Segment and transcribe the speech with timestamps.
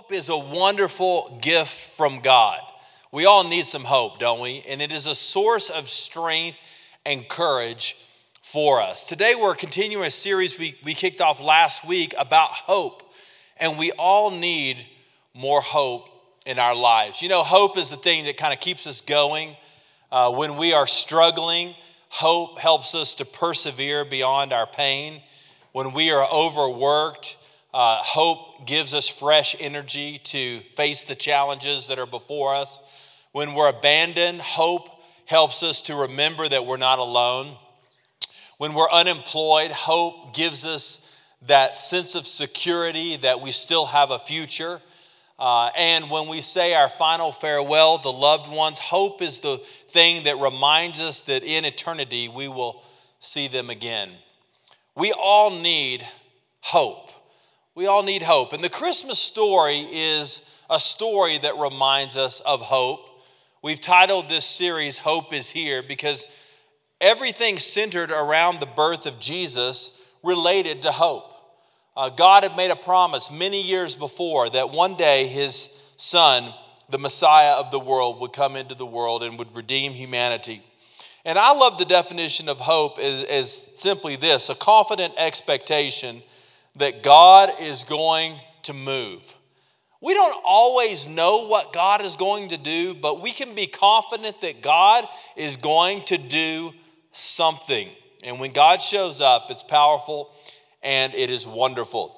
[0.00, 2.58] Hope is a wonderful gift from God.
[3.12, 4.64] We all need some hope, don't we?
[4.66, 6.56] And it is a source of strength
[7.04, 7.98] and courage
[8.40, 9.06] for us.
[9.06, 13.02] Today, we're continuing a series we, we kicked off last week about hope,
[13.58, 14.78] and we all need
[15.34, 16.08] more hope
[16.46, 17.20] in our lives.
[17.20, 19.54] You know, hope is the thing that kind of keeps us going.
[20.10, 21.74] Uh, when we are struggling,
[22.08, 25.20] hope helps us to persevere beyond our pain.
[25.72, 27.36] When we are overworked,
[27.72, 32.78] uh, hope gives us fresh energy to face the challenges that are before us.
[33.32, 34.88] When we're abandoned, hope
[35.26, 37.56] helps us to remember that we're not alone.
[38.58, 41.08] When we're unemployed, hope gives us
[41.46, 44.80] that sense of security that we still have a future.
[45.38, 50.24] Uh, and when we say our final farewell to loved ones, hope is the thing
[50.24, 52.82] that reminds us that in eternity we will
[53.20, 54.10] see them again.
[54.94, 56.06] We all need
[56.60, 57.09] hope.
[57.76, 58.52] We all need hope.
[58.52, 63.08] And the Christmas story is a story that reminds us of hope.
[63.62, 66.26] We've titled this series Hope is Here because
[67.00, 71.30] everything centered around the birth of Jesus related to hope.
[71.96, 76.52] Uh, God had made a promise many years before that one day his son,
[76.88, 80.60] the Messiah of the world, would come into the world and would redeem humanity.
[81.24, 86.22] And I love the definition of hope as, as simply this a confident expectation
[86.76, 89.22] that God is going to move.
[90.02, 94.40] We don't always know what God is going to do, but we can be confident
[94.40, 96.72] that God is going to do
[97.12, 97.88] something.
[98.22, 100.32] And when God shows up, it's powerful
[100.82, 102.16] and it is wonderful.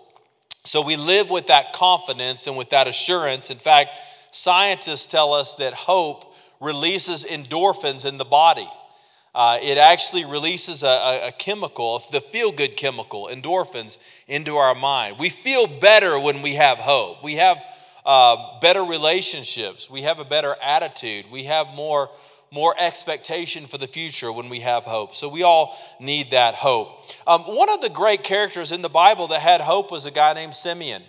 [0.65, 3.51] So we live with that confidence and with that assurance.
[3.51, 3.91] In fact,
[4.31, 8.69] scientists tell us that hope releases endorphins in the body.
[9.35, 13.97] Uh, it actually releases a, a, a chemical, the feel good chemical, endorphins,
[14.29, 15.17] into our mind.
[15.19, 17.25] We feel better when we have hope.
[17.25, 17.57] We have
[18.05, 19.89] uh, better relationships.
[19.89, 21.27] We have a better attitude.
[21.31, 22.11] We have more,
[22.51, 25.17] more expectation for the future when we have hope.
[25.17, 26.89] So we all need that hope.
[27.27, 30.35] Um, one of the great characters in the Bible that had hope was a guy
[30.35, 31.03] named Simeon.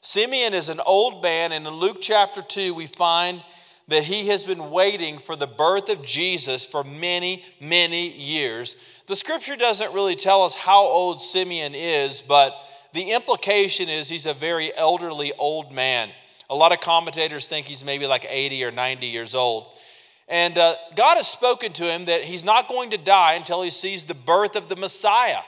[0.00, 3.42] Simeon is an old man, and in Luke chapter 2, we find
[3.88, 8.76] that he has been waiting for the birth of Jesus for many, many years.
[9.06, 12.54] The scripture doesn't really tell us how old Simeon is, but
[12.92, 16.10] the implication is he's a very elderly old man.
[16.50, 19.74] A lot of commentators think he's maybe like 80 or 90 years old.
[20.28, 23.70] And uh, God has spoken to him that he's not going to die until he
[23.70, 25.42] sees the birth of the Messiah.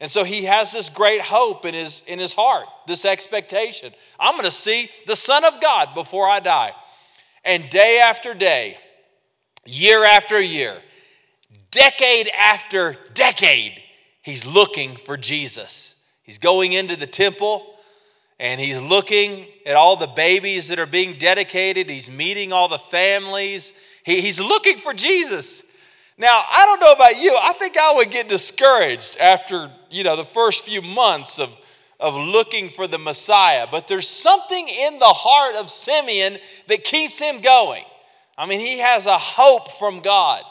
[0.00, 3.92] And so he has this great hope in his, in his heart, this expectation.
[4.18, 6.72] I'm going to see the Son of God before I die.
[7.44, 8.76] And day after day,
[9.64, 10.76] year after year,
[11.70, 13.80] decade after decade,
[14.22, 15.96] he's looking for Jesus.
[16.22, 17.66] He's going into the temple
[18.38, 21.88] and he's looking at all the babies that are being dedicated.
[21.88, 23.72] He's meeting all the families.
[24.04, 25.64] He, he's looking for Jesus.
[26.18, 27.36] Now, I don't know about you.
[27.40, 31.50] I think I would get discouraged after, you know, the first few months of
[32.02, 37.18] of looking for the Messiah, but there's something in the heart of Simeon that keeps
[37.18, 37.84] him going.
[38.36, 40.42] I mean, he has a hope from God.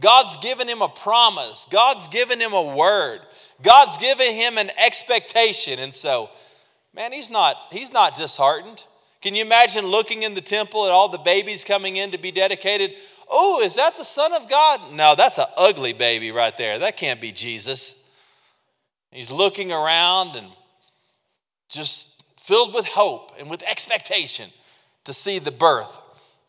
[0.00, 3.20] God's given him a promise, God's given him a word,
[3.62, 5.78] God's given him an expectation.
[5.78, 6.30] And so,
[6.94, 8.82] man, he's not, he's not disheartened.
[9.20, 12.30] Can you imagine looking in the temple at all the babies coming in to be
[12.30, 12.94] dedicated?
[13.28, 14.92] Oh, is that the Son of God?
[14.92, 16.78] No, that's an ugly baby right there.
[16.78, 18.02] That can't be Jesus.
[19.10, 20.46] He's looking around and
[21.68, 24.50] just filled with hope and with expectation
[25.04, 26.00] to see the birth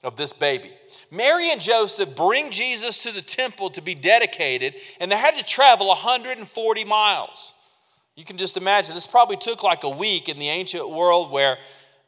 [0.03, 0.71] of this baby.
[1.11, 5.43] Mary and Joseph bring Jesus to the temple to be dedicated, and they had to
[5.43, 7.53] travel 140 miles.
[8.15, 11.57] You can just imagine, this probably took like a week in the ancient world where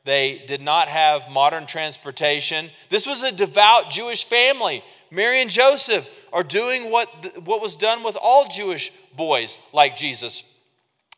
[0.04, 2.70] they did not have modern transportation.
[2.90, 4.84] This was a devout Jewish family.
[5.12, 7.08] Mary and Joseph are doing what,
[7.44, 10.44] what was done with all Jewish boys like Jesus.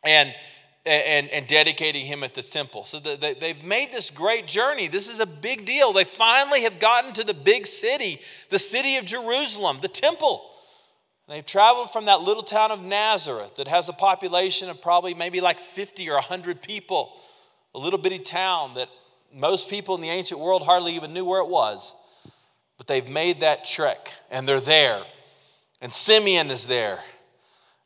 [0.04, 0.34] And
[0.86, 2.84] and, and dedicating him at the temple.
[2.84, 4.88] So they, they've made this great journey.
[4.88, 5.92] This is a big deal.
[5.92, 8.20] They finally have gotten to the big city,
[8.50, 10.50] the city of Jerusalem, the temple.
[11.26, 15.40] They've traveled from that little town of Nazareth that has a population of probably maybe
[15.40, 17.12] like 50 or 100 people,
[17.74, 18.88] a little bitty town that
[19.32, 21.94] most people in the ancient world hardly even knew where it was.
[22.76, 25.02] But they've made that trek and they're there.
[25.80, 26.98] And Simeon is there.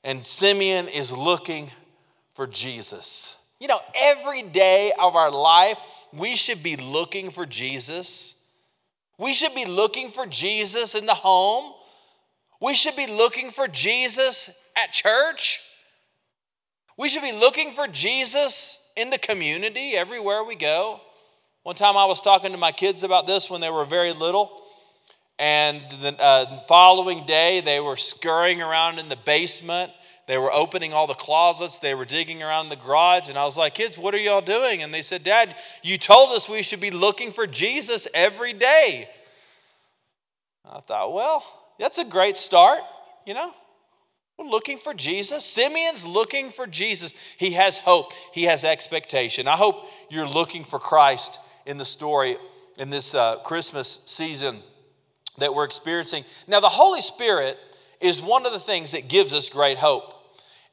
[0.03, 1.71] And Simeon is looking
[2.39, 3.37] for Jesus.
[3.59, 5.77] You know, every day of our life,
[6.13, 8.37] we should be looking for Jesus.
[9.19, 11.75] We should be looking for Jesus in the home.
[12.61, 15.59] We should be looking for Jesus at church.
[16.97, 21.01] We should be looking for Jesus in the community everywhere we go.
[21.65, 24.63] One time I was talking to my kids about this when they were very little.
[25.41, 29.91] And the uh, following day, they were scurrying around in the basement.
[30.29, 31.79] They were opening all the closets.
[31.79, 33.31] They were digging around the garage.
[33.31, 34.83] And I was like, Kids, what are y'all doing?
[34.83, 39.09] And they said, Dad, you told us we should be looking for Jesus every day.
[40.71, 41.43] I thought, Well,
[41.81, 42.81] that's a great start,
[43.27, 43.55] you know?
[44.39, 45.45] We're looking for Jesus.
[45.45, 47.15] Simeon's looking for Jesus.
[47.39, 49.49] He has hope, he has expectation.
[49.49, 52.37] I hope you're looking for Christ in the story
[52.77, 54.61] in this uh, Christmas season
[55.39, 56.25] that we're experiencing.
[56.47, 57.57] Now, the Holy Spirit
[57.99, 60.17] is one of the things that gives us great hope.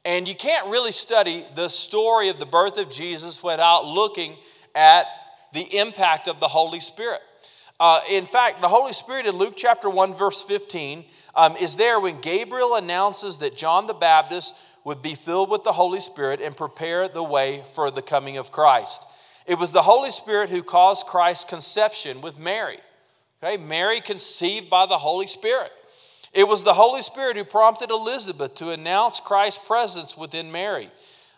[0.06, 4.36] And you can't really study the story of the birth of Jesus without looking
[4.72, 5.06] at
[5.52, 7.20] the impact of the Holy Spirit.
[7.80, 11.04] Uh, in fact, the Holy Spirit in Luke chapter 1, verse 15,
[11.34, 14.54] um, is there when Gabriel announces that John the Baptist
[14.84, 18.52] would be filled with the Holy Spirit and prepare the way for the coming of
[18.52, 19.04] Christ.
[19.44, 22.78] It was the Holy Spirit who caused Christ's conception with Mary.
[23.42, 25.72] Okay, Mary conceived by the Holy Spirit.
[26.36, 30.90] It was the Holy Spirit who prompted Elizabeth to announce Christ's presence within Mary.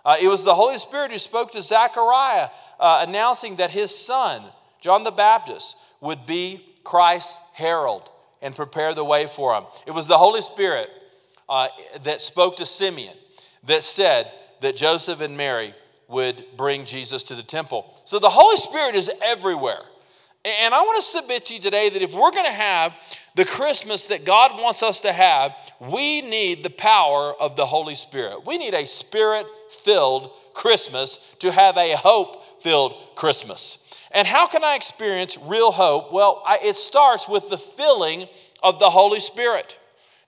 [0.04, 2.48] Uh, it was the Holy Spirit who spoke to Zechariah,
[2.80, 4.42] uh, announcing that his son,
[4.80, 8.10] John the Baptist, would be Christ's herald
[8.42, 9.64] and prepare the way for him.
[9.86, 10.90] It was the Holy Spirit
[11.48, 11.68] uh,
[12.02, 13.16] that spoke to Simeon
[13.68, 15.74] that said that Joseph and Mary
[16.08, 17.96] would bring Jesus to the temple.
[18.04, 19.82] So the Holy Spirit is everywhere.
[20.48, 22.94] And I want to submit to you today that if we're going to have
[23.34, 27.94] the Christmas that God wants us to have, we need the power of the Holy
[27.94, 28.46] Spirit.
[28.46, 29.46] We need a spirit
[29.84, 33.78] filled Christmas to have a hope filled Christmas.
[34.10, 36.12] And how can I experience real hope?
[36.12, 38.26] Well, I, it starts with the filling
[38.62, 39.78] of the Holy Spirit.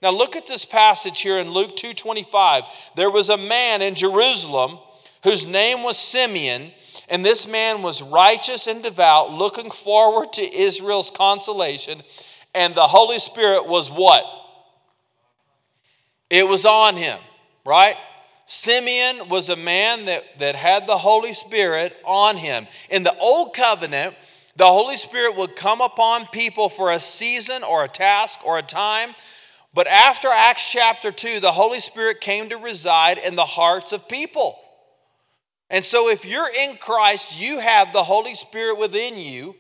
[0.03, 2.65] Now look at this passage here in Luke 2:25.
[2.97, 4.79] There was a man in Jerusalem
[5.23, 6.73] whose name was Simeon
[7.09, 12.03] and this man was righteous and devout, looking forward to Israel's consolation.
[12.55, 14.25] And the Holy Spirit was what?
[16.31, 17.19] It was on him,
[17.65, 17.97] right?
[18.47, 22.67] Simeon was a man that, that had the Holy Spirit on him.
[22.91, 24.15] In the Old Covenant,
[24.57, 28.63] the Holy Spirit would come upon people for a season or a task or a
[28.63, 29.15] time.
[29.73, 34.09] But after Acts chapter 2, the Holy Spirit came to reside in the hearts of
[34.09, 34.59] people.
[35.71, 39.55] And so, if you're in Christ, you have the Holy Spirit within you.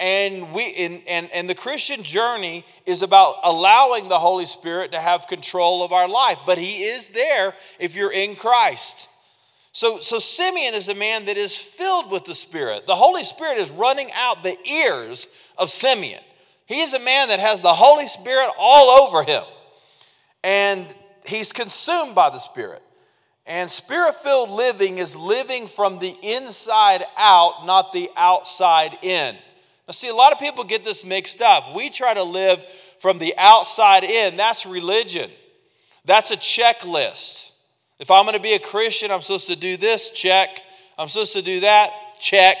[0.00, 5.00] And, we, and, and, and the Christian journey is about allowing the Holy Spirit to
[5.00, 6.38] have control of our life.
[6.46, 9.08] But He is there if you're in Christ.
[9.72, 12.86] So, so Simeon is a man that is filled with the Spirit.
[12.86, 16.22] The Holy Spirit is running out the ears of Simeon.
[16.66, 19.44] He is a man that has the Holy Spirit all over him.
[20.42, 20.86] And
[21.24, 22.82] he's consumed by the Spirit.
[23.48, 29.34] And spirit filled living is living from the inside out, not the outside in.
[29.34, 31.74] Now, see, a lot of people get this mixed up.
[31.74, 32.62] We try to live
[33.00, 34.36] from the outside in.
[34.36, 35.30] That's religion,
[36.04, 37.52] that's a checklist.
[37.98, 40.50] If I'm going to be a Christian, I'm supposed to do this, check.
[40.98, 41.90] I'm supposed to do that,
[42.20, 42.56] check.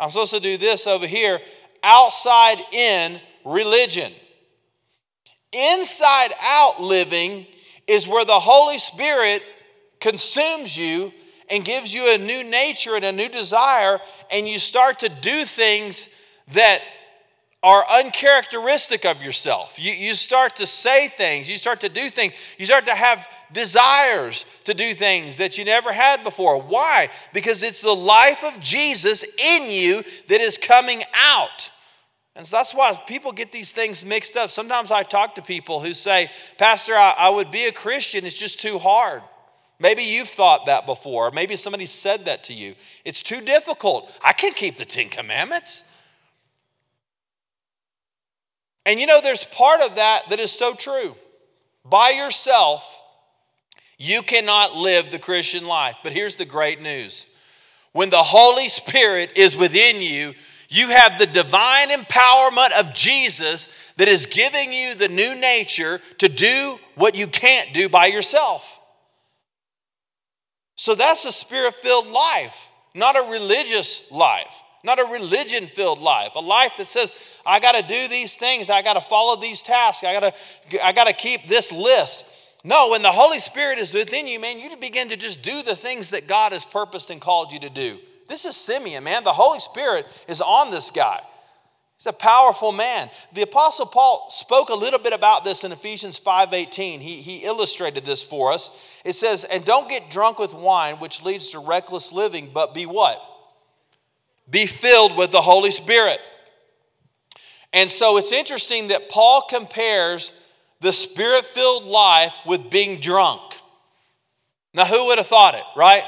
[0.00, 1.38] I'm supposed to do this over here.
[1.82, 4.10] Outside in religion.
[5.52, 7.46] Inside out living
[7.86, 9.42] is where the Holy Spirit
[10.00, 11.12] consumes you
[11.48, 13.98] and gives you a new nature and a new desire,
[14.30, 16.10] and you start to do things
[16.52, 16.80] that
[17.62, 19.78] are uncharacteristic of yourself.
[19.78, 23.26] You, you start to say things, you start to do things, you start to have
[23.52, 26.62] desires to do things that you never had before.
[26.62, 27.10] Why?
[27.34, 31.70] Because it's the life of Jesus in you that is coming out.
[32.36, 34.50] And so that's why people get these things mixed up.
[34.50, 38.38] Sometimes I talk to people who say, Pastor, I, I would be a Christian, it's
[38.38, 39.22] just too hard.
[39.80, 41.30] Maybe you've thought that before.
[41.30, 42.74] Maybe somebody said that to you.
[43.04, 44.12] It's too difficult.
[44.22, 45.84] I can't keep the Ten Commandments.
[48.84, 51.16] And you know, there's part of that that is so true.
[51.84, 53.02] By yourself,
[53.96, 55.96] you cannot live the Christian life.
[56.02, 57.26] But here's the great news
[57.92, 60.34] when the Holy Spirit is within you,
[60.68, 66.28] you have the divine empowerment of Jesus that is giving you the new nature to
[66.28, 68.79] do what you can't do by yourself.
[70.80, 76.30] So that's a spirit filled life, not a religious life, not a religion filled life,
[76.36, 77.12] a life that says,
[77.44, 80.86] I got to do these things, I got to follow these tasks, I got to
[80.86, 82.24] I got to keep this list.
[82.64, 85.76] No, when the Holy Spirit is within you, man, you begin to just do the
[85.76, 87.98] things that God has purposed and called you to do.
[88.26, 89.22] This is Simeon, man.
[89.22, 91.20] The Holy Spirit is on this guy.
[92.00, 93.10] He's a powerful man.
[93.34, 97.00] The Apostle Paul spoke a little bit about this in Ephesians 5:18.
[97.00, 98.70] He, he illustrated this for us.
[99.04, 102.86] It says, and don't get drunk with wine, which leads to reckless living, but be
[102.86, 103.20] what?
[104.50, 106.18] be filled with the Holy Spirit.
[107.72, 110.32] And so it's interesting that Paul compares
[110.80, 113.40] the spirit filled life with being drunk.
[114.74, 116.04] Now, who would have thought it, right?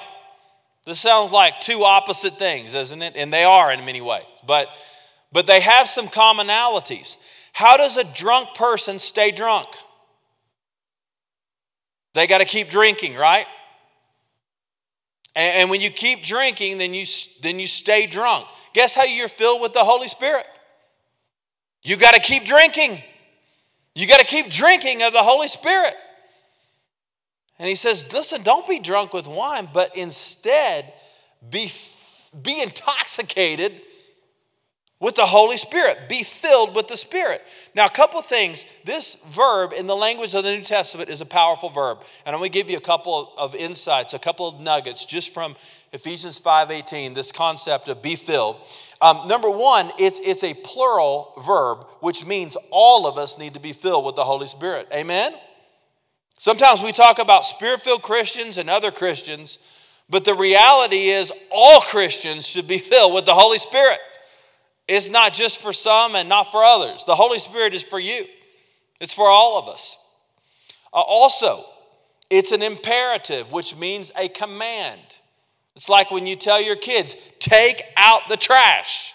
[0.86, 3.14] This sounds like two opposite things, isn't it?
[3.16, 4.24] And they are in many ways.
[4.46, 4.68] But,
[5.32, 7.16] but they have some commonalities.
[7.52, 9.68] How does a drunk person stay drunk?
[12.14, 13.46] They got to keep drinking, right?
[15.34, 17.06] And, and when you keep drinking, then you,
[17.42, 18.46] then you stay drunk.
[18.74, 20.46] Guess how you're filled with the Holy Spirit?
[21.82, 23.02] You got to keep drinking.
[23.94, 25.94] You got to keep drinking of the Holy Spirit.
[27.58, 30.92] And he says, listen, don't be drunk with wine, but instead
[31.50, 31.70] be,
[32.42, 33.80] be intoxicated
[35.02, 36.08] with the Holy Spirit.
[36.08, 37.42] Be filled with the Spirit.
[37.74, 38.64] Now, a couple things.
[38.84, 41.98] This verb in the language of the New Testament is a powerful verb.
[42.24, 45.34] And I'm going to give you a couple of insights, a couple of nuggets just
[45.34, 45.56] from
[45.92, 48.56] Ephesians 5:18, this concept of be filled.
[49.00, 53.60] Um, number one, it's, it's a plural verb, which means all of us need to
[53.60, 54.86] be filled with the Holy Spirit.
[54.94, 55.34] Amen?
[56.38, 59.58] Sometimes we talk about spirit filled Christians and other Christians,
[60.08, 63.98] but the reality is all Christians should be filled with the Holy Spirit.
[64.88, 67.04] It's not just for some and not for others.
[67.04, 68.24] The Holy Spirit is for you,
[69.00, 69.98] it's for all of us.
[70.92, 71.64] Uh, also,
[72.30, 75.00] it's an imperative, which means a command.
[75.76, 79.14] It's like when you tell your kids, take out the trash.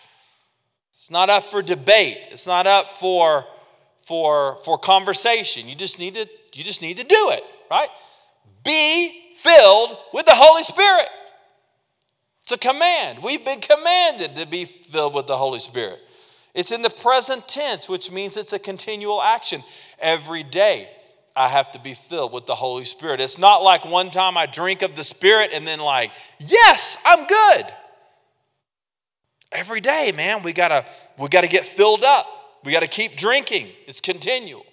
[0.94, 2.18] It's not up for debate.
[2.32, 3.46] It's not up for,
[4.06, 5.68] for, for conversation.
[5.68, 7.90] You just, need to, you just need to do it, right?
[8.64, 11.08] Be filled with the Holy Spirit.
[12.48, 13.22] It's a command.
[13.22, 16.00] We've been commanded to be filled with the Holy Spirit.
[16.54, 19.62] It's in the present tense, which means it's a continual action
[20.00, 20.88] every day.
[21.36, 23.20] I have to be filled with the Holy Spirit.
[23.20, 27.28] It's not like one time I drink of the Spirit and then, like, yes, I'm
[27.28, 27.66] good.
[29.52, 30.86] Every day, man, we gotta,
[31.20, 32.28] we gotta get filled up.
[32.64, 33.68] We gotta keep drinking.
[33.88, 34.66] It's continual.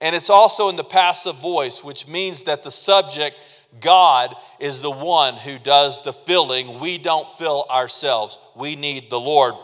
[0.00, 3.36] And it's also in the passive voice, which means that the subject,
[3.80, 6.80] God, is the one who does the filling.
[6.80, 9.54] We don't fill ourselves, we need the Lord.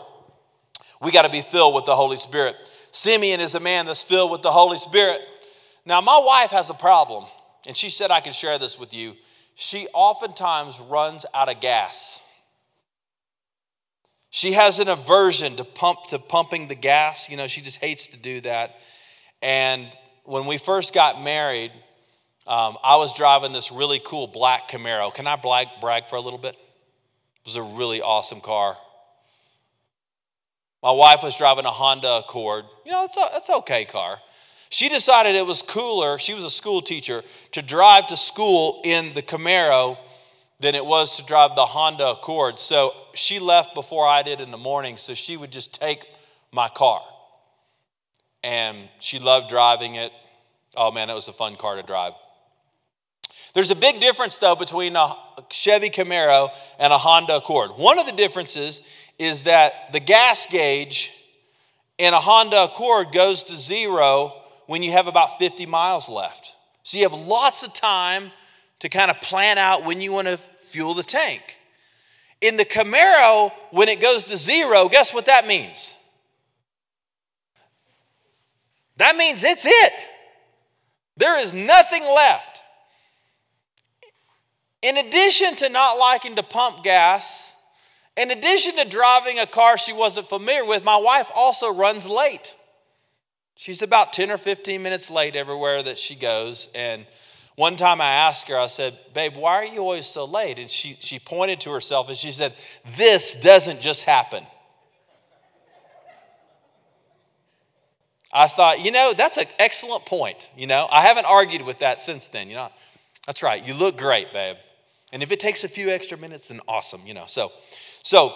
[1.01, 2.55] We got to be filled with the Holy Spirit.
[2.91, 5.21] Simeon is a man that's filled with the Holy Spirit.
[5.85, 7.25] Now, my wife has a problem,
[7.65, 9.15] and she said I could share this with you.
[9.55, 12.21] She oftentimes runs out of gas.
[14.29, 17.29] She has an aversion to pump to pumping the gas.
[17.29, 18.77] You know, she just hates to do that.
[19.41, 19.87] And
[20.23, 21.71] when we first got married,
[22.47, 25.13] um, I was driving this really cool black Camaro.
[25.13, 26.53] Can I brag, brag for a little bit?
[26.53, 28.77] It was a really awesome car.
[30.81, 32.65] My wife was driving a Honda Accord.
[32.85, 34.17] You know, it's a, it's okay car.
[34.69, 39.13] She decided it was cooler, she was a school teacher, to drive to school in
[39.13, 39.97] the Camaro
[40.61, 42.59] than it was to drive the Honda Accord.
[42.59, 46.05] So she left before I did in the morning, so she would just take
[46.51, 47.01] my car.
[48.43, 50.11] And she loved driving it.
[50.75, 52.13] Oh man, it was a fun car to drive.
[53.53, 55.15] There's a big difference, though, between a
[55.49, 57.71] Chevy Camaro and a Honda Accord.
[57.71, 58.81] One of the differences
[59.19, 61.11] is that the gas gauge
[61.97, 64.33] in a Honda Accord goes to zero
[64.67, 66.55] when you have about 50 miles left.
[66.83, 68.31] So you have lots of time
[68.79, 71.57] to kind of plan out when you want to fuel the tank.
[72.39, 75.95] In the Camaro, when it goes to zero, guess what that means?
[78.97, 79.93] That means it's it.
[81.17, 82.50] There is nothing left.
[84.81, 87.53] In addition to not liking to pump gas,
[88.17, 92.55] in addition to driving a car she wasn't familiar with, my wife also runs late.
[93.55, 96.69] She's about 10 or 15 minutes late everywhere that she goes.
[96.73, 97.05] And
[97.55, 100.57] one time I asked her, I said, Babe, why are you always so late?
[100.57, 102.53] And she, she pointed to herself and she said,
[102.97, 104.45] This doesn't just happen.
[108.33, 110.49] I thought, you know, that's an excellent point.
[110.57, 112.47] You know, I haven't argued with that since then.
[112.47, 112.69] You know,
[113.27, 113.63] that's right.
[113.63, 114.55] You look great, babe.
[115.11, 117.01] And if it takes a few extra minutes, then awesome.
[117.05, 117.51] You know, so,
[118.03, 118.33] so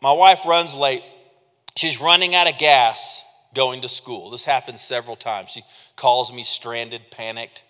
[0.00, 1.02] my wife runs late.
[1.76, 4.30] She's running out of gas going to school.
[4.30, 5.50] This happens several times.
[5.50, 5.62] She
[5.96, 7.64] calls me stranded, panicked.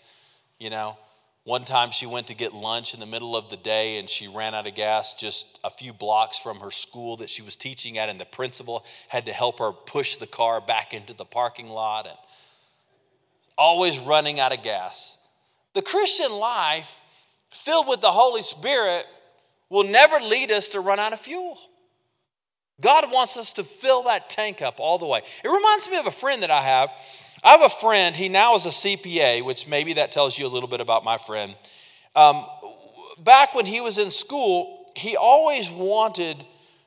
[0.58, 0.96] You know,
[1.44, 4.28] one time she went to get lunch in the middle of the day and she
[4.28, 7.98] ran out of gas just a few blocks from her school that she was teaching
[7.98, 11.68] at, and the principal had to help her push the car back into the parking
[11.68, 12.16] lot and
[13.58, 15.16] always running out of gas.
[15.74, 16.94] The Christian life,
[17.52, 19.06] filled with the Holy Spirit,
[19.68, 21.58] will never lead us to run out of fuel.
[22.80, 25.22] God wants us to fill that tank up all the way.
[25.44, 26.90] It reminds me of a friend that I have.
[27.44, 30.48] I have a friend, he now is a CPA, which maybe that tells you a
[30.48, 31.54] little bit about my friend.
[32.14, 32.46] Um,
[33.18, 36.44] back when he was in school, he always wanted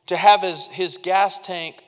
[0.07, 1.83] to have his, his gas tank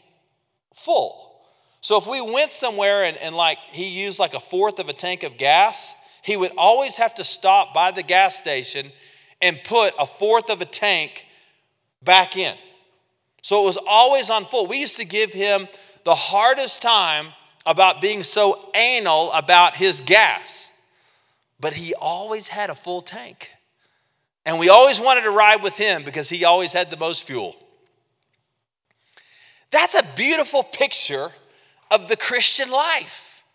[0.73, 1.43] full.
[1.81, 4.93] So if we went somewhere and, and like he used like a fourth of a
[4.93, 5.95] tank of gas,
[6.27, 8.91] he would always have to stop by the gas station
[9.41, 11.25] and put a fourth of a tank
[12.03, 12.53] back in.
[13.41, 14.67] So it was always on full.
[14.67, 15.69] We used to give him
[16.03, 17.27] the hardest time
[17.65, 20.73] about being so anal about his gas,
[21.61, 23.49] but he always had a full tank.
[24.45, 27.55] And we always wanted to ride with him because he always had the most fuel.
[29.71, 31.29] That's a beautiful picture
[31.89, 33.45] of the Christian life.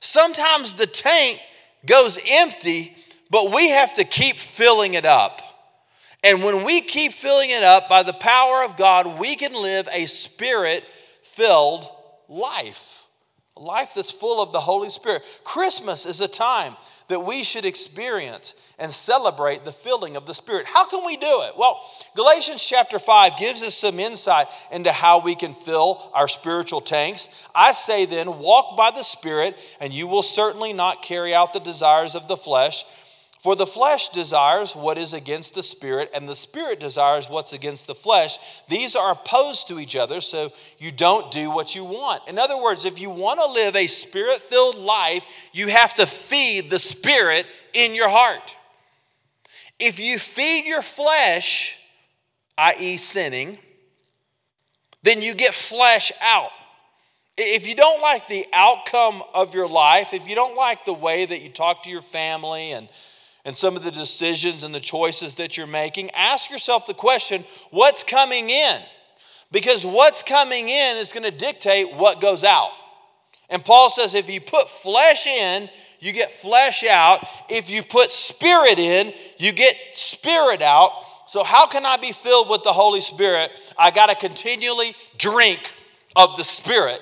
[0.00, 1.40] Sometimes the tank
[1.88, 2.96] goes empty,
[3.30, 5.42] but we have to keep filling it up.
[6.22, 9.88] And when we keep filling it up by the power of God, we can live
[9.92, 10.84] a spirit
[11.22, 11.88] filled
[12.28, 13.02] life,
[13.60, 15.22] life that's full of the Holy Spirit.
[15.44, 16.76] Christmas is a time
[17.08, 20.66] that we should experience and celebrate the filling of the Spirit.
[20.66, 21.56] How can we do it?
[21.56, 21.80] Well,
[22.14, 27.28] Galatians chapter 5 gives us some insight into how we can fill our spiritual tanks.
[27.54, 31.60] I say then, walk by the Spirit, and you will certainly not carry out the
[31.60, 32.84] desires of the flesh.
[33.40, 37.86] For the flesh desires what is against the spirit, and the spirit desires what's against
[37.86, 38.36] the flesh.
[38.68, 42.26] These are opposed to each other, so you don't do what you want.
[42.26, 46.06] In other words, if you want to live a spirit filled life, you have to
[46.06, 48.56] feed the spirit in your heart.
[49.78, 51.78] If you feed your flesh,
[52.58, 53.58] i.e., sinning,
[55.04, 56.50] then you get flesh out.
[57.36, 61.24] If you don't like the outcome of your life, if you don't like the way
[61.24, 62.88] that you talk to your family and
[63.44, 67.44] and some of the decisions and the choices that you're making, ask yourself the question
[67.70, 68.80] what's coming in?
[69.50, 72.70] Because what's coming in is going to dictate what goes out.
[73.48, 77.26] And Paul says if you put flesh in, you get flesh out.
[77.48, 80.92] If you put spirit in, you get spirit out.
[81.26, 83.50] So, how can I be filled with the Holy Spirit?
[83.76, 85.72] I got to continually drink
[86.16, 87.00] of the Spirit.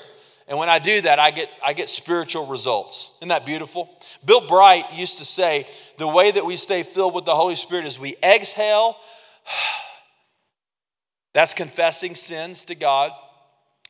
[0.49, 3.13] And when I do that, I get, I get spiritual results.
[3.19, 3.91] Isn't that beautiful?
[4.25, 5.67] Bill Bright used to say
[5.99, 8.97] the way that we stay filled with the Holy Spirit is we exhale,
[11.35, 13.11] that's confessing sins to God,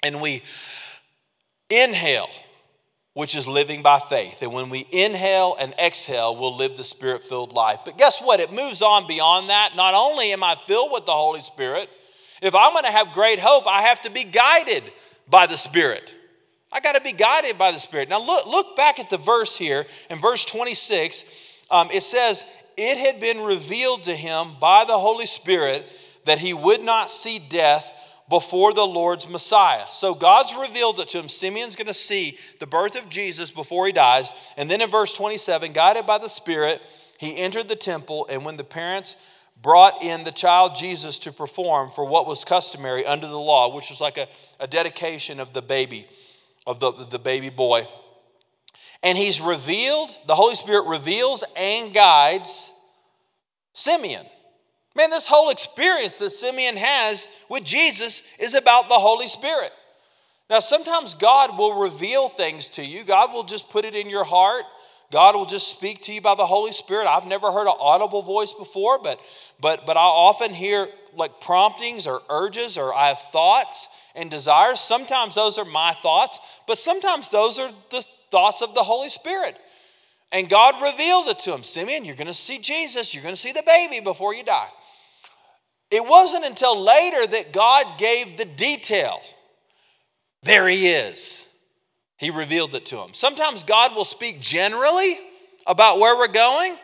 [0.02, 0.42] and we
[1.68, 2.30] inhale,
[3.12, 4.40] which is living by faith.
[4.40, 7.80] And when we inhale and exhale, we'll live the spirit filled life.
[7.85, 8.40] But guess what?
[8.40, 9.72] It moves on beyond that.
[9.76, 11.90] Not only am I filled with the Holy Spirit,
[12.40, 14.83] if I'm going to have great hope, I have to be guided
[15.28, 16.14] by the Spirit.
[16.76, 18.10] I got to be guided by the Spirit.
[18.10, 21.24] Now, look, look back at the verse here in verse 26.
[21.70, 22.44] Um, it says,
[22.76, 25.86] It had been revealed to him by the Holy Spirit
[26.26, 27.90] that he would not see death
[28.28, 29.86] before the Lord's Messiah.
[29.90, 31.30] So God's revealed it to him.
[31.30, 34.28] Simeon's going to see the birth of Jesus before he dies.
[34.58, 36.82] And then in verse 27, guided by the Spirit,
[37.16, 39.16] he entered the temple, and when the parents
[39.62, 43.88] brought in the child Jesus to perform for what was customary under the law, which
[43.88, 44.28] was like a,
[44.60, 46.06] a dedication of the baby
[46.66, 47.87] of the, the baby boy.
[49.02, 52.72] And he's revealed, the Holy Spirit reveals and guides
[53.72, 54.26] Simeon.
[54.94, 59.70] Man, this whole experience that Simeon has with Jesus is about the Holy Spirit.
[60.48, 64.24] Now, sometimes God will reveal things to you, God will just put it in your
[64.24, 64.64] heart.
[65.12, 67.06] God will just speak to you by the Holy Spirit.
[67.06, 69.20] I've never heard an audible voice before, but
[69.60, 74.80] but but I often hear like promptings or urges or I have thoughts and desires.
[74.80, 79.56] Sometimes those are my thoughts, but sometimes those are the thoughts of the Holy Spirit.
[80.32, 83.40] And God revealed it to him Simeon, you're going to see Jesus, you're going to
[83.40, 84.68] see the baby before you die.
[85.90, 89.20] It wasn't until later that God gave the detail.
[90.42, 91.45] There he is.
[92.16, 93.11] He revealed it to him.
[93.12, 95.18] Sometimes God will speak generally
[95.66, 96.76] about where we're going,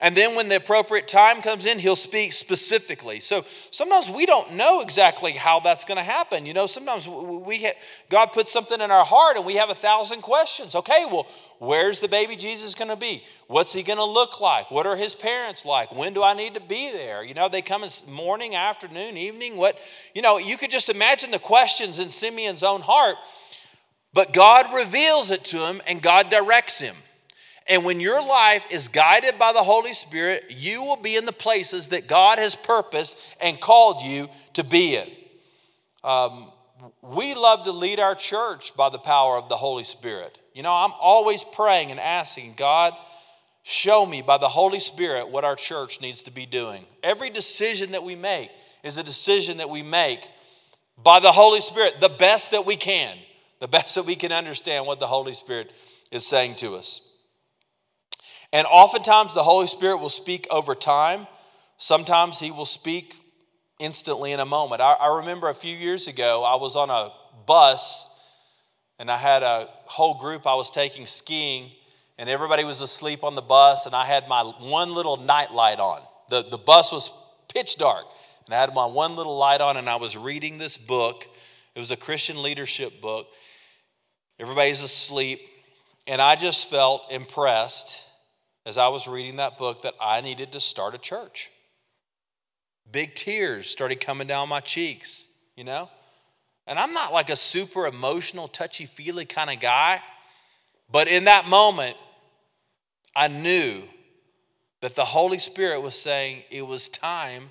[0.00, 3.18] and then when the appropriate time comes in, he'll speak specifically.
[3.18, 6.46] So sometimes we don't know exactly how that's going to happen.
[6.46, 7.68] You know, sometimes we
[8.08, 10.76] God puts something in our heart and we have a thousand questions.
[10.76, 11.26] Okay, well,
[11.58, 13.24] where's the baby Jesus going to be?
[13.48, 14.70] What's he going to look like?
[14.70, 15.90] What are his parents like?
[15.92, 17.24] When do I need to be there?
[17.24, 19.56] You know, they come in morning, afternoon, evening.
[19.56, 19.76] What,
[20.14, 23.16] you know, you could just imagine the questions in Simeon's own heart,
[24.18, 26.96] but God reveals it to him and God directs him.
[27.68, 31.32] And when your life is guided by the Holy Spirit, you will be in the
[31.32, 35.08] places that God has purposed and called you to be in.
[36.02, 36.50] Um,
[37.00, 40.36] we love to lead our church by the power of the Holy Spirit.
[40.52, 42.94] You know, I'm always praying and asking God,
[43.62, 46.84] show me by the Holy Spirit what our church needs to be doing.
[47.04, 48.50] Every decision that we make
[48.82, 50.26] is a decision that we make
[51.04, 53.16] by the Holy Spirit, the best that we can,
[53.60, 55.70] the best that we can understand what the Holy Spirit
[56.10, 57.02] is saying to us.
[58.52, 61.26] And oftentimes the Holy Spirit will speak over time.
[61.76, 63.14] Sometimes he will speak
[63.78, 64.80] instantly in a moment.
[64.80, 67.10] I, I remember a few years ago, I was on a
[67.46, 68.06] bus
[68.98, 71.70] and I had a whole group I was taking skiing,
[72.18, 75.78] and everybody was asleep on the bus, and I had my one little night light
[75.78, 76.02] on.
[76.30, 77.12] The, the bus was
[77.54, 78.06] pitch dark,
[78.46, 81.26] and I had my one little light on, and I was reading this book.
[81.76, 83.28] It was a Christian leadership book.
[84.40, 85.48] Everybody's asleep,
[86.06, 88.00] and I just felt impressed
[88.64, 91.50] as I was reading that book that I needed to start a church.
[92.90, 95.88] Big tears started coming down my cheeks, you know?
[96.66, 100.00] And I'm not like a super emotional, touchy feely kind of guy.
[100.90, 101.96] But in that moment,
[103.16, 103.82] I knew
[104.80, 107.50] that the Holy Spirit was saying it was time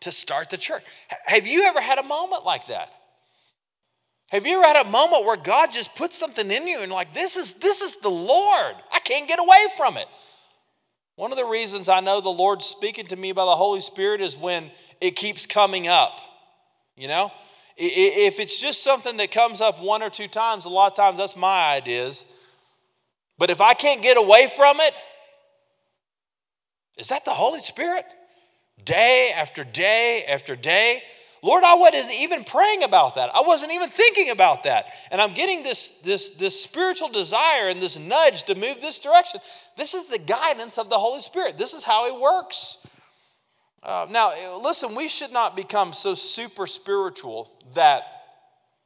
[0.00, 0.82] to start the church.
[1.26, 2.90] Have you ever had a moment like that?
[4.30, 7.12] Have you ever had a moment where God just put something in you and like
[7.12, 8.74] this is this is the Lord.
[8.92, 10.06] I can't get away from it.
[11.16, 14.20] One of the reasons I know the Lord's speaking to me by the Holy Spirit
[14.20, 16.20] is when it keeps coming up.
[16.96, 17.32] You know?
[17.76, 21.18] If it's just something that comes up one or two times, a lot of times
[21.18, 22.24] that's my ideas.
[23.36, 24.94] But if I can't get away from it,
[26.98, 28.04] is that the Holy Spirit?
[28.84, 31.02] Day after day after day.
[31.42, 33.30] Lord, I wasn't even praying about that.
[33.34, 34.86] I wasn't even thinking about that.
[35.10, 39.40] And I'm getting this, this, this spiritual desire and this nudge to move this direction.
[39.76, 41.56] This is the guidance of the Holy Spirit.
[41.56, 42.86] This is how He works.
[43.82, 48.02] Uh, now, listen, we should not become so super spiritual that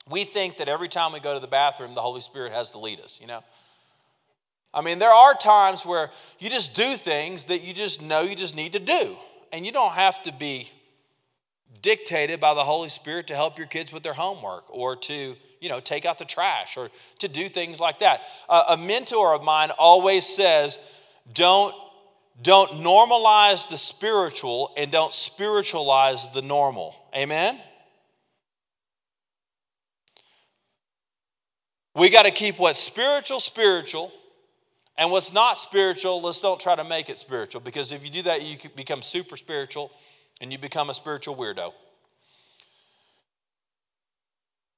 [0.08, 2.78] we think that every time we go to the bathroom, the Holy Spirit has to
[2.78, 3.42] lead us, you know?
[4.72, 8.34] I mean, there are times where you just do things that you just know you
[8.34, 9.16] just need to do.
[9.52, 10.70] And you don't have to be
[11.82, 15.68] dictated by the Holy Spirit to help your kids with their homework or to, you
[15.68, 18.20] know, take out the trash or to do things like that.
[18.48, 20.78] Uh, a mentor of mine always says,
[21.32, 21.74] don't
[22.42, 26.96] don't normalize the spiritual and don't spiritualize the normal.
[27.14, 27.60] Amen?
[31.94, 34.12] We got to keep what's spiritual, spiritual,
[34.98, 38.22] and what's not spiritual, let's don't try to make it spiritual because if you do
[38.22, 39.92] that, you become super spiritual
[40.40, 41.72] and you become a spiritual weirdo.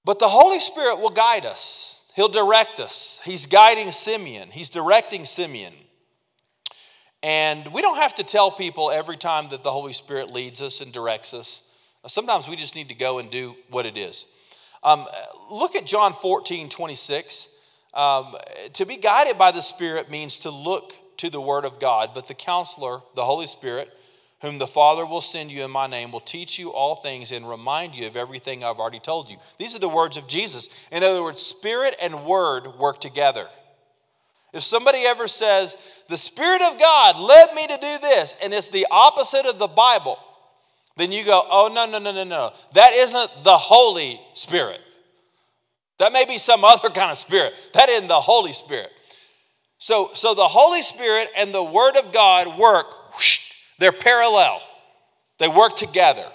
[0.05, 3.21] But the Holy Spirit will guide us, He'll direct us.
[3.25, 5.75] He's guiding Simeon, He's directing Simeon.
[7.23, 10.81] And we don't have to tell people every time that the Holy Spirit leads us
[10.81, 11.63] and directs us.
[12.07, 14.27] Sometimes we just need to go and do what it is.
[14.85, 15.07] Um,
[15.51, 17.49] look at John 14, 26.
[17.95, 18.37] Um,
[18.75, 22.29] to be guided by the Spirit means to look to the Word of God, but
[22.29, 23.91] the counselor, the Holy Spirit,
[24.43, 27.49] whom the Father will send you in my name, will teach you all things and
[27.49, 29.39] remind you of everything I've already told you.
[29.59, 30.69] These are the words of Jesus.
[30.93, 33.49] In other words, Spirit and Word work together.
[34.53, 35.77] If somebody ever says,
[36.09, 39.67] the Spirit of God led me to do this, and it's the opposite of the
[39.67, 40.19] Bible,
[40.97, 42.53] then you go, oh, no, no, no, no, no.
[42.73, 44.81] That isn't the Holy Spirit.
[45.99, 47.55] That may be some other kind of spirit.
[47.75, 48.91] That isn't the Holy Spirit.
[49.79, 53.46] So, so the Holy Spirit and the Word of God work, whoosh,
[53.79, 54.61] they're parallel,
[55.39, 56.27] they work together.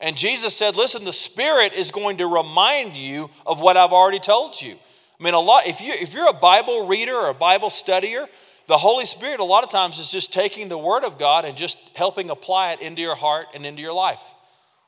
[0.00, 4.20] And Jesus said, Listen, the Spirit is going to remind you of what I've already
[4.20, 4.72] told you.
[4.72, 8.26] I mean, a lot, if, you, if you're a Bible reader or a Bible studier,
[8.68, 11.56] the Holy Spirit, a lot of times, is just taking the Word of God and
[11.56, 14.22] just helping apply it into your heart and into your life.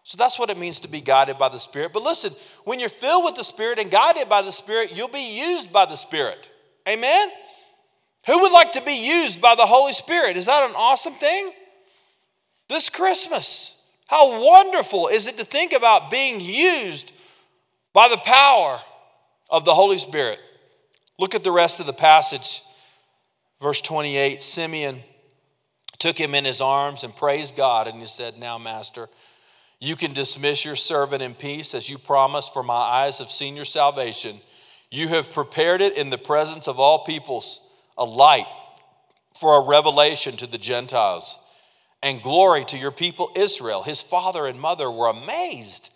[0.04, 1.92] So that's what it means to be guided by the Spirit.
[1.92, 2.32] But listen,
[2.64, 5.86] when you're filled with the Spirit and guided by the Spirit, you'll be used by
[5.86, 6.48] the Spirit.
[6.88, 7.28] Amen?
[8.26, 10.36] Who would like to be used by the Holy Spirit?
[10.36, 11.52] Is that an awesome thing?
[12.68, 13.82] This Christmas.
[14.08, 17.12] How wonderful is it to think about being used
[17.92, 18.78] by the power
[19.50, 20.38] of the Holy Spirit.
[21.18, 22.62] Look at the rest of the passage.
[23.60, 25.02] Verse 28 Simeon
[25.98, 29.08] took him in his arms and praised God, and he said, Now, Master,
[29.80, 33.56] you can dismiss your servant in peace as you promised, for my eyes have seen
[33.56, 34.40] your salvation.
[34.90, 37.60] You have prepared it in the presence of all peoples,
[38.00, 38.46] a light
[39.38, 41.38] for a revelation to the Gentiles,
[42.02, 43.82] and glory to your people Israel.
[43.82, 45.90] His father and mother were amazed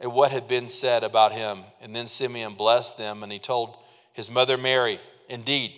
[0.00, 1.64] at what had been said about him.
[1.80, 3.76] And then Simeon blessed them, and he told
[4.12, 5.72] his mother Mary, Indeed,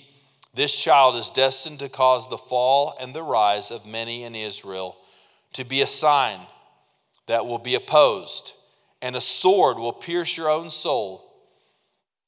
[0.55, 4.97] this child is destined to cause the fall and the rise of many in Israel,
[5.55, 6.41] to be a sign
[7.27, 8.53] that will be opposed,
[9.01, 11.25] and a sword will pierce your own soul,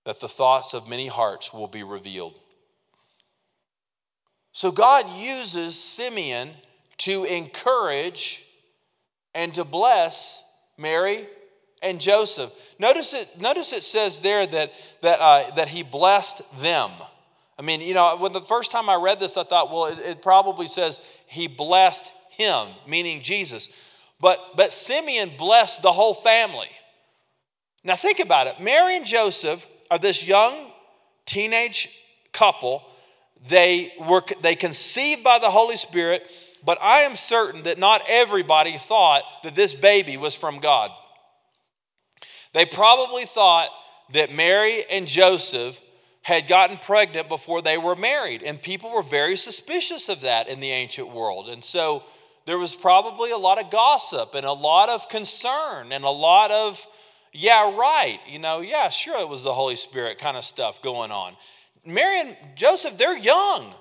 [0.05, 2.35] that the thoughts of many hearts will be revealed.
[4.57, 6.49] So God uses Simeon
[7.01, 8.43] to encourage
[9.35, 10.43] and to bless
[10.79, 11.29] Mary
[11.83, 12.51] and Joseph.
[12.79, 16.91] Notice it, notice it says there that, that, uh, that he blessed them.
[17.59, 19.99] I mean, you know, when the first time I read this, I thought, well, it,
[19.99, 23.69] it probably says he blessed him, meaning Jesus.
[24.21, 26.71] But, but Simeon blessed the whole family.
[27.85, 28.59] Now, think about it.
[28.59, 30.71] Mary and Joseph are this young
[31.27, 31.91] teenage
[32.33, 32.83] couple.
[33.49, 36.31] They were they conceived by the Holy Spirit,
[36.65, 40.91] but I am certain that not everybody thought that this baby was from God.
[42.53, 43.69] They probably thought
[44.13, 45.81] that Mary and Joseph
[46.23, 50.59] had gotten pregnant before they were married, and people were very suspicious of that in
[50.59, 51.49] the ancient world.
[51.49, 52.03] And so
[52.47, 56.51] there was probably a lot of gossip and a lot of concern and a lot
[56.51, 56.85] of,
[57.33, 61.13] yeah, right, you know, yeah, sure, it was the Holy Spirit kind of stuff going
[61.13, 61.37] on.
[61.87, 63.73] Mary and Joseph, they're young.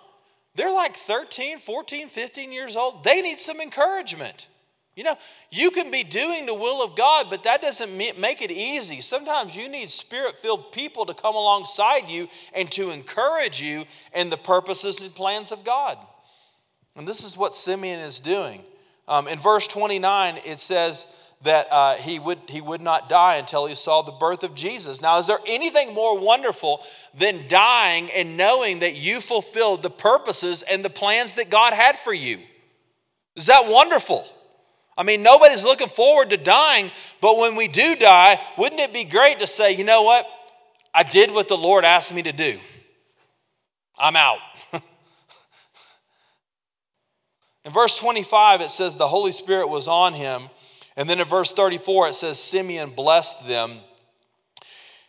[0.55, 3.03] They're like 13, 14, 15 years old.
[3.03, 4.47] They need some encouragement.
[4.95, 5.17] You know,
[5.51, 9.01] you can be doing the will of God, but that doesn't make it easy.
[9.01, 14.29] Sometimes you need spirit filled people to come alongside you and to encourage you in
[14.29, 15.97] the purposes and plans of God.
[16.95, 18.63] And this is what Simeon is doing.
[19.09, 21.07] Um, in verse 29, it says
[21.45, 25.01] that uh, he, would, he would not die until he saw the birth of Jesus.
[25.01, 26.83] Now, is there anything more wonderful
[27.17, 31.97] than dying and knowing that you fulfilled the purposes and the plans that God had
[31.97, 32.39] for you?
[33.35, 34.27] Is that wonderful?
[34.97, 39.03] I mean, nobody's looking forward to dying, but when we do die, wouldn't it be
[39.03, 40.25] great to say, you know what?
[40.93, 42.57] I did what the Lord asked me to do.
[43.97, 44.39] I'm out.
[47.65, 50.49] in verse 25, it says the Holy Spirit was on him.
[50.97, 53.79] And then in verse 34, it says Simeon blessed them.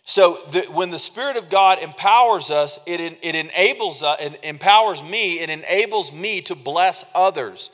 [0.05, 4.41] So the, when the Spirit of God empowers us, it, it enables uh, us, it
[4.45, 7.71] empowers me, it enables me to bless others.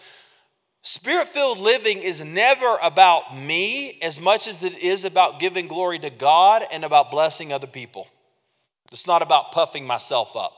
[0.81, 5.99] Spirit filled living is never about me as much as it is about giving glory
[5.99, 8.09] to God and about blessing other people.
[8.91, 10.53] It's not about puffing myself up,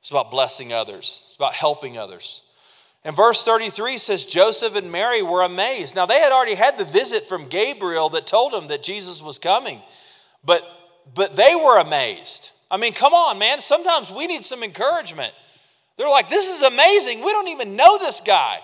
[0.00, 2.42] it's about blessing others, it's about helping others.
[3.04, 5.96] And verse 33 says Joseph and Mary were amazed.
[5.96, 9.38] Now, they had already had the visit from Gabriel that told them that Jesus was
[9.38, 9.80] coming,
[10.44, 10.62] but,
[11.14, 12.50] but they were amazed.
[12.70, 13.60] I mean, come on, man.
[13.60, 15.32] Sometimes we need some encouragement.
[15.96, 17.24] They're like, this is amazing.
[17.24, 18.60] We don't even know this guy.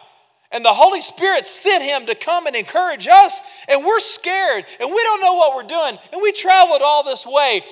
[0.53, 4.89] And the Holy Spirit sent him to come and encourage us, and we're scared, and
[4.89, 5.99] we don't know what we're doing.
[6.13, 7.63] And we traveled all this way,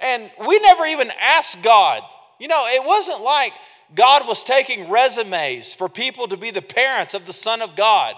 [0.00, 2.02] and we never even asked God.
[2.40, 3.52] You know, it wasn't like
[3.94, 8.14] God was taking resumes for people to be the parents of the Son of God.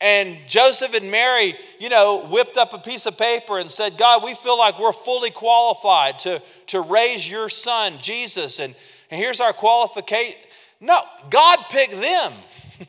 [0.00, 4.22] And Joseph and Mary, you know, whipped up a piece of paper and said, God,
[4.22, 8.60] we feel like we're fully qualified to, to raise your son, Jesus.
[8.60, 8.74] And,
[9.10, 10.40] and here's our qualification.
[10.80, 12.32] No, God picked them.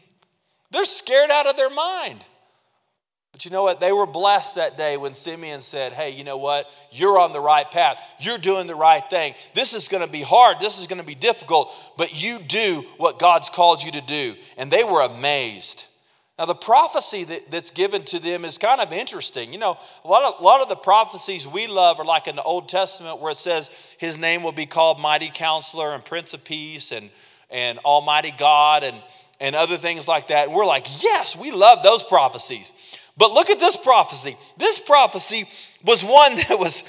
[0.71, 2.23] They're scared out of their mind.
[3.32, 3.80] But you know what?
[3.80, 6.67] They were blessed that day when Simeon said, Hey, you know what?
[6.91, 8.02] You're on the right path.
[8.20, 9.36] You're doing the right thing.
[9.56, 10.58] This is going to be hard.
[10.60, 14.36] This is going to be difficult, but you do what God's called you to do.
[14.58, 15.86] And they were amazed.
[16.38, 19.54] Now, the prophecy that, that's given to them is kind of interesting.
[19.54, 22.36] You know, a lot, of, a lot of the prophecies we love are like in
[22.36, 26.34] the Old Testament where it says his name will be called Mighty Counselor and Prince
[26.34, 27.12] of Peace and,
[27.50, 28.84] and Almighty God.
[28.84, 28.98] And,
[29.41, 30.48] and other things like that.
[30.48, 32.72] And we're like, yes, we love those prophecies.
[33.17, 34.38] But look at this prophecy.
[34.58, 35.47] This prophecy
[35.84, 36.84] was one that was,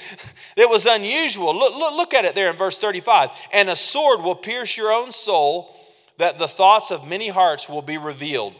[0.57, 1.55] that was unusual.
[1.55, 3.29] Look, look, look at it there in verse 35.
[3.51, 5.75] And a sword will pierce your own soul,
[6.17, 8.53] that the thoughts of many hearts will be revealed.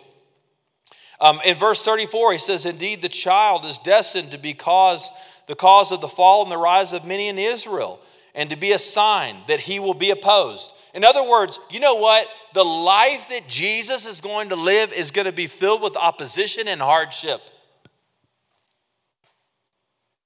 [1.21, 5.09] Um, in verse 34, he says, Indeed, the child is destined to be cause,
[5.47, 7.99] the cause of the fall and the rise of many in Israel,
[8.35, 10.73] and to be a sign that he will be opposed.
[10.93, 12.27] In other words, you know what?
[12.53, 16.67] The life that Jesus is going to live is going to be filled with opposition
[16.67, 17.41] and hardship.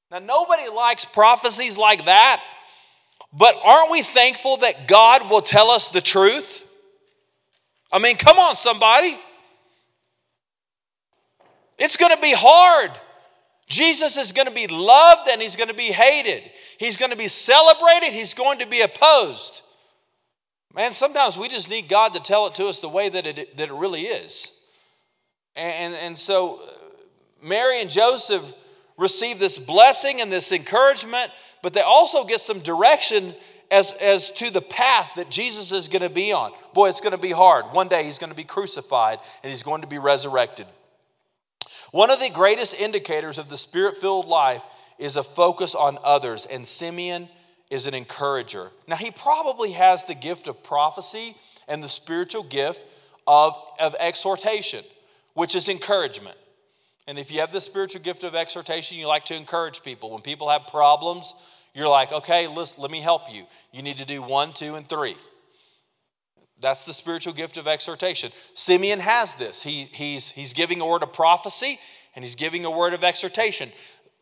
[0.09, 2.41] Now, nobody likes prophecies like that,
[3.33, 6.65] but aren't we thankful that God will tell us the truth?
[7.91, 9.17] I mean, come on, somebody.
[11.77, 12.91] It's going to be hard.
[13.67, 16.41] Jesus is going to be loved and he's going to be hated.
[16.77, 19.61] He's going to be celebrated, he's going to be opposed.
[20.73, 23.57] Man, sometimes we just need God to tell it to us the way that it,
[23.57, 24.51] that it really is.
[25.55, 26.65] And, and so uh,
[27.41, 28.43] Mary and Joseph
[28.97, 31.31] receive this blessing and this encouragement,
[31.63, 33.33] but they also get some direction
[33.71, 36.51] as, as to the path that Jesus is going to be on.
[36.73, 37.65] Boy, it's going to be hard.
[37.73, 40.67] One day he's going to be crucified and he's going to be resurrected.
[41.91, 44.63] One of the greatest indicators of the spirit filled life
[44.97, 47.29] is a focus on others, and Simeon
[47.69, 48.71] is an encourager.
[48.87, 51.35] Now, he probably has the gift of prophecy
[51.67, 52.83] and the spiritual gift
[53.25, 54.83] of, of exhortation,
[55.33, 56.37] which is encouragement.
[57.07, 60.11] And if you have the spiritual gift of exhortation, you like to encourage people.
[60.11, 61.35] When people have problems,
[61.73, 63.45] you're like, okay, let me help you.
[63.71, 65.15] You need to do one, two, and three.
[66.59, 68.31] That's the spiritual gift of exhortation.
[68.53, 69.61] Simeon has this.
[69.61, 71.79] He, he's, he's giving a word of prophecy
[72.15, 73.69] and he's giving a word of exhortation.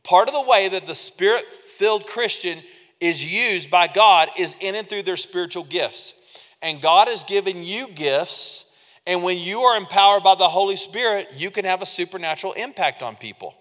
[0.04, 1.46] Part of the way that the spirit
[1.78, 2.60] filled Christian
[3.00, 6.14] is used by God is in and through their spiritual gifts.
[6.62, 8.66] And God has given you gifts,
[9.06, 13.04] and when you are empowered by the Holy Spirit, you can have a supernatural impact
[13.04, 13.54] on people.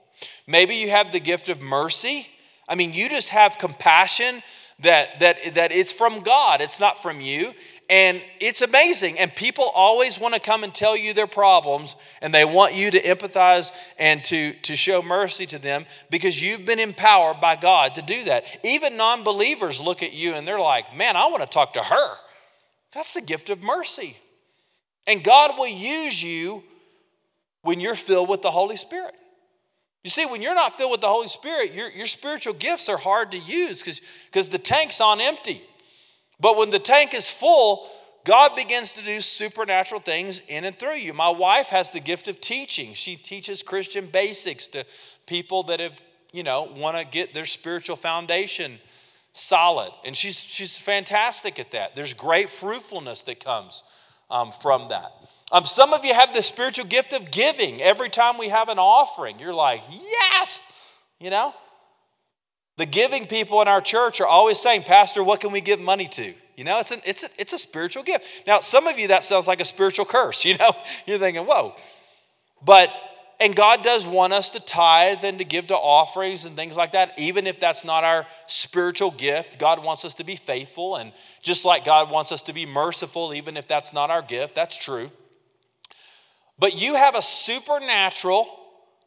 [0.47, 2.27] Maybe you have the gift of mercy.
[2.69, 4.43] I mean, you just have compassion
[4.81, 7.53] that, that, that it's from God, it's not from you.
[7.90, 9.18] And it's amazing.
[9.18, 12.90] And people always want to come and tell you their problems, and they want you
[12.90, 17.97] to empathize and to, to show mercy to them because you've been empowered by God
[17.97, 18.44] to do that.
[18.64, 21.83] Even non believers look at you and they're like, man, I want to talk to
[21.83, 22.16] her.
[22.94, 24.16] That's the gift of mercy.
[25.07, 26.62] And God will use you
[27.62, 29.14] when you're filled with the Holy Spirit.
[30.05, 32.97] You see, when you're not filled with the Holy Spirit, your, your spiritual gifts are
[32.97, 35.62] hard to use because the tank's on empty.
[36.40, 37.90] But when the tank is full,
[38.25, 41.12] God begins to do supernatural things in and through you.
[41.12, 42.94] My wife has the gift of teaching.
[42.94, 44.85] She teaches Christian basics to
[45.27, 46.01] people that have,
[46.33, 48.79] you know, want to get their spiritual foundation
[49.33, 49.92] solid.
[50.05, 51.94] And she's, she's fantastic at that.
[51.94, 53.85] There's great fruitfulness that comes
[54.31, 55.12] um, from that.
[55.53, 57.83] Um, some of you have the spiritual gift of giving.
[57.83, 60.61] Every time we have an offering, you're like, yes,
[61.20, 61.55] you know?
[62.77, 66.09] The giving people in our church are always saying, Pastor, what can we give money
[66.09, 66.35] to?
[66.57, 68.27] You know, it's, an, it's, a, it's a spiritual gift.
[68.47, 70.73] Now, some of you, that sounds like a spiritual curse, you know?
[71.07, 71.75] You're thinking, whoa.
[72.65, 72.91] But,
[73.41, 76.93] and God does want us to tithe and to give to offerings and things like
[76.93, 79.59] that, even if that's not our spiritual gift.
[79.59, 83.35] God wants us to be faithful, and just like God wants us to be merciful,
[83.35, 85.11] even if that's not our gift, that's true.
[86.59, 88.49] But you have a supernatural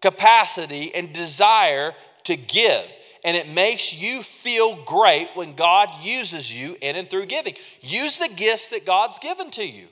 [0.02, 1.94] capacity and desire
[2.26, 2.86] to give.
[3.24, 7.56] And it makes you feel great when God uses you in and through giving.
[7.82, 9.88] Use the gifts that God's given to you.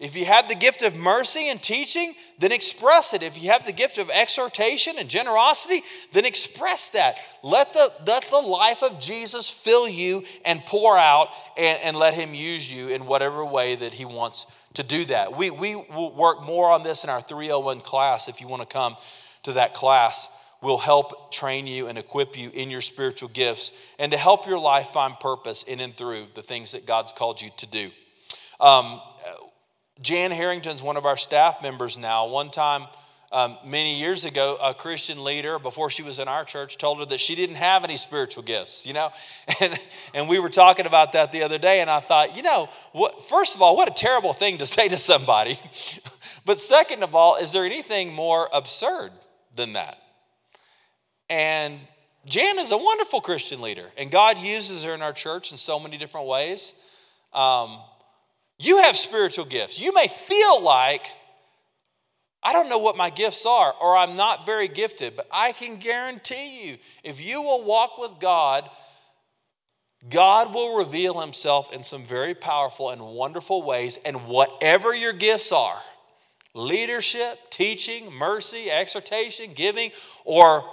[0.00, 3.22] If you have the gift of mercy and teaching, then express it.
[3.22, 7.18] If you have the gift of exhortation and generosity, then express that.
[7.44, 12.14] Let the, let the life of Jesus fill you and pour out, and, and let
[12.14, 15.36] Him use you in whatever way that He wants to do that.
[15.36, 18.68] We, we will work more on this in our 301 class if you want to
[18.68, 18.96] come
[19.44, 20.28] to that class.
[20.64, 24.58] We'll help train you and equip you in your spiritual gifts and to help your
[24.58, 27.90] life find purpose in and through the things that God's called you to do.
[28.60, 29.00] Um,
[30.00, 32.28] Jan Harrington's one of our staff members now.
[32.28, 32.86] One time,
[33.30, 37.04] um, many years ago, a Christian leader, before she was in our church, told her
[37.06, 39.10] that she didn't have any spiritual gifts, you know?
[39.60, 39.78] And,
[40.14, 43.22] and we were talking about that the other day, and I thought, you know, what,
[43.22, 45.60] first of all, what a terrible thing to say to somebody.
[46.46, 49.10] but second of all, is there anything more absurd
[49.54, 49.98] than that?
[51.28, 51.78] And
[52.26, 55.78] Jan is a wonderful Christian leader, and God uses her in our church in so
[55.78, 56.72] many different ways.
[57.32, 57.80] Um,
[58.58, 59.80] you have spiritual gifts.
[59.80, 61.06] You may feel like,
[62.42, 65.76] I don't know what my gifts are, or I'm not very gifted, but I can
[65.76, 68.68] guarantee you, if you will walk with God,
[70.08, 73.98] God will reveal himself in some very powerful and wonderful ways.
[74.04, 75.80] And whatever your gifts are
[76.54, 79.90] leadership, teaching, mercy, exhortation, giving,
[80.24, 80.64] or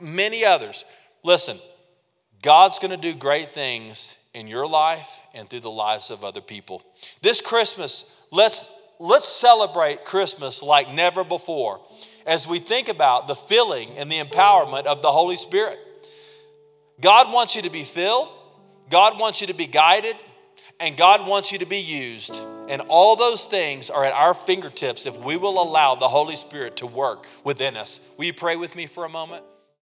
[0.00, 0.84] many others
[1.22, 1.58] listen,
[2.42, 6.40] God's going to do great things in your life and through the lives of other
[6.40, 6.82] people.
[7.22, 11.80] This Christmas, let's, let's celebrate Christmas like never before
[12.26, 15.78] as we think about the filling and the empowerment of the Holy Spirit.
[17.00, 18.30] God wants you to be filled,
[18.90, 20.16] God wants you to be guided,
[20.78, 22.40] and God wants you to be used.
[22.68, 26.76] And all those things are at our fingertips if we will allow the Holy Spirit
[26.76, 28.00] to work within us.
[28.16, 29.44] Will you pray with me for a moment?